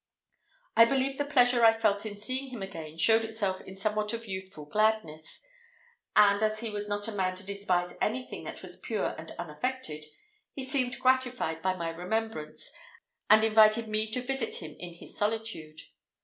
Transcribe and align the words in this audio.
I 0.75 0.85
believe 0.85 1.19
the 1.19 1.25
pleasure 1.25 1.63
I 1.63 1.77
felt 1.77 2.07
in 2.07 2.15
seeing 2.15 2.49
him 2.49 2.63
again 2.63 2.97
showed 2.97 3.23
itself 3.23 3.61
in 3.61 3.75
somewhat 3.75 4.13
of 4.13 4.25
youthful 4.27 4.65
gladness; 4.65 5.43
and 6.15 6.41
as 6.41 6.61
he 6.61 6.71
was 6.71 6.89
not 6.89 7.07
a 7.07 7.11
man 7.11 7.35
to 7.35 7.43
despise 7.45 7.95
anything 8.01 8.43
that 8.45 8.63
was 8.63 8.79
pure 8.79 9.13
and 9.15 9.29
unaffected, 9.37 10.07
he 10.53 10.63
seemed 10.63 10.97
gratified 10.97 11.61
by 11.61 11.75
my 11.75 11.89
remembrance, 11.91 12.73
and 13.29 13.43
invited 13.43 13.87
me 13.87 14.09
to 14.09 14.23
visit 14.23 14.55
him 14.55 14.75
in 14.79 14.95
his 14.95 15.15
solitude. 15.15 15.81